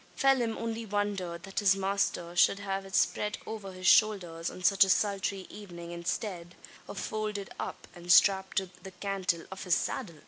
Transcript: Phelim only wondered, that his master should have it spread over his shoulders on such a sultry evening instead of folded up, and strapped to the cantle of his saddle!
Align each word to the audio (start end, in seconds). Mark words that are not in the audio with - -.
Phelim 0.15 0.57
only 0.57 0.83
wondered, 0.83 1.43
that 1.43 1.59
his 1.59 1.75
master 1.75 2.35
should 2.35 2.57
have 2.57 2.87
it 2.87 2.95
spread 2.95 3.37
over 3.45 3.71
his 3.71 3.85
shoulders 3.85 4.49
on 4.49 4.63
such 4.63 4.83
a 4.83 4.89
sultry 4.89 5.45
evening 5.47 5.91
instead 5.91 6.55
of 6.87 6.97
folded 6.97 7.51
up, 7.59 7.87
and 7.93 8.11
strapped 8.11 8.57
to 8.57 8.71
the 8.81 8.89
cantle 8.93 9.43
of 9.51 9.63
his 9.63 9.75
saddle! 9.75 10.15